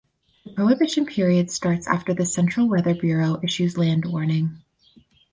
The 0.45 0.53
prohibition 0.53 1.05
period 1.05 1.51
starts 1.51 1.87
after 1.87 2.11
the 2.11 2.25
Central 2.25 2.67
Weather 2.67 2.95
Bureau 2.95 3.39
issues 3.43 3.77
land 3.77 4.03
warning. 4.05 4.63